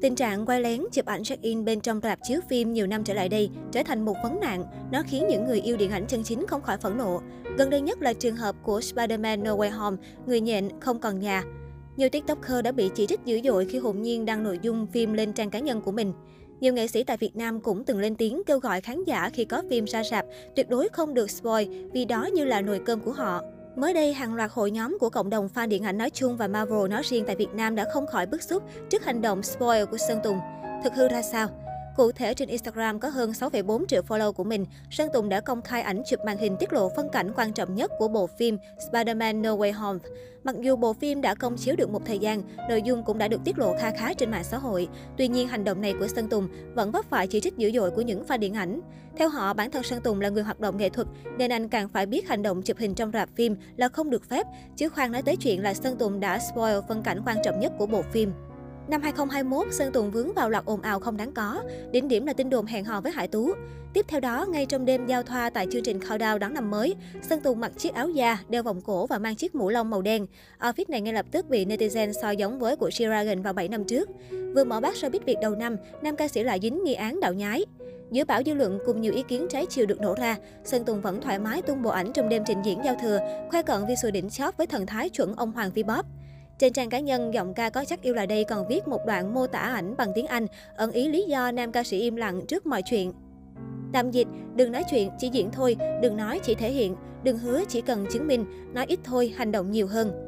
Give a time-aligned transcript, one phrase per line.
[0.00, 3.14] Tình trạng quay lén chụp ảnh check-in bên trong rạp chiếu phim nhiều năm trở
[3.14, 4.64] lại đây trở thành một vấn nạn.
[4.92, 7.20] Nó khiến những người yêu điện ảnh chân chính không khỏi phẫn nộ.
[7.58, 9.96] Gần đây nhất là trường hợp của Spider-Man No Way Home,
[10.26, 11.44] người nhện không còn nhà.
[11.96, 15.12] Nhiều TikToker đã bị chỉ trích dữ dội khi hồn nhiên đăng nội dung phim
[15.12, 16.12] lên trang cá nhân của mình.
[16.60, 19.44] Nhiều nghệ sĩ tại Việt Nam cũng từng lên tiếng kêu gọi khán giả khi
[19.44, 20.26] có phim ra rạp
[20.56, 23.42] tuyệt đối không được spoil vì đó như là nồi cơm của họ.
[23.76, 26.48] Mới đây, hàng loạt hội nhóm của cộng đồng fan điện ảnh nói chung và
[26.48, 29.84] Marvel nói riêng tại Việt Nam đã không khỏi bức xúc trước hành động spoil
[29.84, 30.38] của Sơn Tùng.
[30.84, 31.48] Thực hư ra sao?
[31.96, 35.62] Cụ thể trên Instagram có hơn 6,4 triệu follow của mình, Sơn Tùng đã công
[35.62, 38.58] khai ảnh chụp màn hình tiết lộ phân cảnh quan trọng nhất của bộ phim
[38.90, 39.98] Spider-Man No Way Home.
[40.44, 43.28] Mặc dù bộ phim đã công chiếu được một thời gian, nội dung cũng đã
[43.28, 44.88] được tiết lộ kha khá trên mạng xã hội.
[45.16, 47.90] Tuy nhiên, hành động này của Sơn Tùng vẫn vấp phải chỉ trích dữ dội
[47.90, 48.80] của những fan điện ảnh.
[49.16, 51.06] Theo họ, bản thân Sơn Tùng là người hoạt động nghệ thuật,
[51.38, 54.28] nên anh càng phải biết hành động chụp hình trong rạp phim là không được
[54.28, 57.60] phép, chứ khoan nói tới chuyện là Sơn Tùng đã spoil phân cảnh quan trọng
[57.60, 58.32] nhất của bộ phim.
[58.88, 61.62] Năm 2021, Sơn Tùng vướng vào loạt ồn ào không đáng có.
[61.90, 63.52] Đỉnh điểm là tin đồn hẹn hò với Hải Tú.
[63.92, 66.94] Tiếp theo đó, ngay trong đêm giao thoa tại chương trình Countdown đón năm mới,
[67.22, 70.02] Sơn Tùng mặc chiếc áo da, đeo vòng cổ và mang chiếc mũ lông màu
[70.02, 70.26] đen.
[70.60, 73.84] Outfit này ngay lập tức bị netizen so giống với của G-Dragon vào 7 năm
[73.84, 74.08] trước.
[74.54, 77.32] Vừa mở bát showbiz Việt đầu năm, nam ca sĩ lại dính nghi án đạo
[77.32, 77.64] nhái.
[78.10, 81.00] Giữa bão dư luận cùng nhiều ý kiến trái chiều được nổ ra, Sơn Tùng
[81.00, 83.18] vẫn thoải mái tung bộ ảnh trong đêm trình diễn giao thừa,
[83.50, 86.06] khoe cận visual đỉnh chóp với thần thái chuẩn ông Hoàng Vi Bóp.
[86.58, 89.34] Trên trang cá nhân, giọng ca có chắc yêu là đây còn viết một đoạn
[89.34, 92.46] mô tả ảnh bằng tiếng Anh, ẩn ý lý do nam ca sĩ im lặng
[92.48, 93.12] trước mọi chuyện.
[93.92, 97.62] Tạm dịch, đừng nói chuyện, chỉ diễn thôi, đừng nói, chỉ thể hiện, đừng hứa,
[97.68, 100.25] chỉ cần chứng minh, nói ít thôi, hành động nhiều hơn.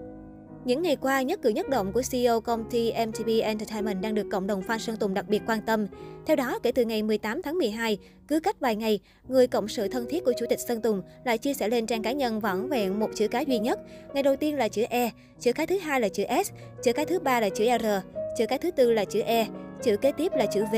[0.64, 4.26] Những ngày qua, nhất cử nhất động của CEO công ty MTB Entertainment đang được
[4.30, 5.86] cộng đồng fan Sơn Tùng đặc biệt quan tâm.
[6.26, 9.88] Theo đó, kể từ ngày 18 tháng 12, cứ cách vài ngày, người cộng sự
[9.88, 12.68] thân thiết của Chủ tịch Sơn Tùng lại chia sẻ lên trang cá nhân vỏn
[12.68, 13.80] vẹn một chữ cái duy nhất.
[14.14, 16.50] Ngày đầu tiên là chữ E, chữ cái thứ hai là chữ S,
[16.82, 17.86] chữ cái thứ ba là chữ R,
[18.38, 19.46] chữ cái thứ tư là chữ E,
[19.82, 20.76] chữ kế tiếp là chữ V.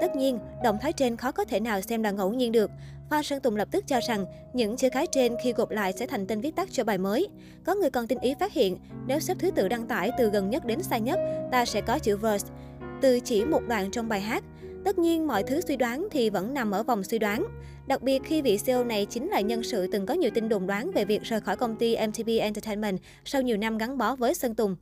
[0.00, 2.70] Tất nhiên, động thái trên khó có thể nào xem là ngẫu nhiên được.
[3.10, 6.06] Hoa Sơn Tùng lập tức cho rằng những chữ cái trên khi gộp lại sẽ
[6.06, 7.28] thành tên viết tắt cho bài mới.
[7.64, 10.50] Có người còn tinh ý phát hiện, nếu xếp thứ tự đăng tải từ gần
[10.50, 11.18] nhất đến xa nhất,
[11.52, 12.48] ta sẽ có chữ verse,
[13.00, 14.44] từ chỉ một đoạn trong bài hát.
[14.84, 17.46] Tất nhiên, mọi thứ suy đoán thì vẫn nằm ở vòng suy đoán.
[17.86, 20.66] Đặc biệt khi vị CEO này chính là nhân sự từng có nhiều tin đồn
[20.66, 24.34] đoán về việc rời khỏi công ty MTV Entertainment sau nhiều năm gắn bó với
[24.34, 24.76] Sơn Tùng.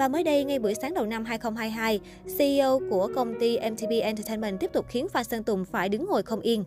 [0.00, 2.00] Và mới đây, ngay buổi sáng đầu năm 2022,
[2.38, 6.22] CEO của công ty mtb Entertainment tiếp tục khiến fan Sơn Tùng phải đứng ngồi
[6.22, 6.64] không yên.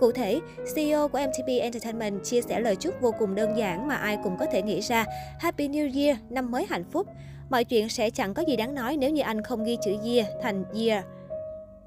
[0.00, 0.40] Cụ thể,
[0.74, 4.36] CEO của mtb Entertainment chia sẻ lời chúc vô cùng đơn giản mà ai cũng
[4.38, 5.04] có thể nghĩ ra.
[5.40, 7.06] Happy New Year, năm mới hạnh phúc.
[7.50, 10.26] Mọi chuyện sẽ chẳng có gì đáng nói nếu như anh không ghi chữ year
[10.42, 11.04] thành year.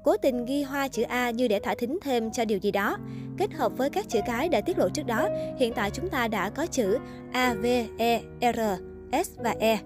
[0.04, 2.96] Cố tình ghi hoa chữ A như để thả thính thêm cho điều gì đó.
[3.38, 5.28] Kết hợp với các chữ cái đã tiết lộ trước đó,
[5.58, 6.98] hiện tại chúng ta đã có chữ
[7.32, 7.66] A, V,
[7.98, 8.60] E, R,
[9.24, 9.78] S và E.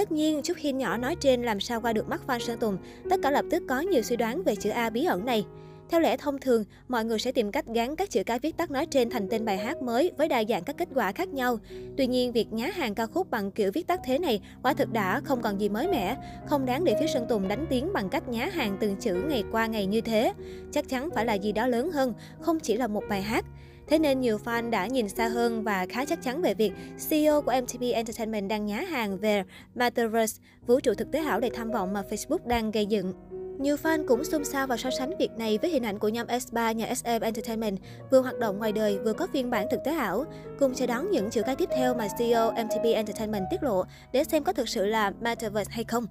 [0.00, 2.78] Tất nhiên, chút hin nhỏ nói trên làm sao qua được mắt fan Sơn Tùng,
[3.10, 5.46] tất cả lập tức có nhiều suy đoán về chữ A bí ẩn này.
[5.88, 8.70] Theo lẽ thông thường, mọi người sẽ tìm cách gắn các chữ cái viết tắt
[8.70, 11.58] nói trên thành tên bài hát mới với đa dạng các kết quả khác nhau.
[11.96, 14.92] Tuy nhiên, việc nhá hàng ca khúc bằng kiểu viết tắt thế này quả thực
[14.92, 18.08] đã không còn gì mới mẻ, không đáng để phía Sơn Tùng đánh tiếng bằng
[18.08, 20.32] cách nhá hàng từng chữ ngày qua ngày như thế.
[20.72, 23.44] Chắc chắn phải là gì đó lớn hơn, không chỉ là một bài hát.
[23.90, 26.72] Thế nên nhiều fan đã nhìn xa hơn và khá chắc chắn về việc
[27.10, 29.42] CEO của MTV Entertainment đang nhá hàng về
[29.74, 33.12] Metaverse, vũ trụ thực tế ảo đầy tham vọng mà Facebook đang gây dựng.
[33.58, 36.26] Nhiều fan cũng xôn xao và so sánh việc này với hình ảnh của nhóm
[36.26, 37.78] S3 nhà SM Entertainment
[38.10, 40.24] vừa hoạt động ngoài đời vừa có phiên bản thực tế ảo.
[40.58, 44.24] Cùng chờ đón những chữ cái tiếp theo mà CEO MTB Entertainment tiết lộ để
[44.24, 46.06] xem có thực sự là Metaverse hay không.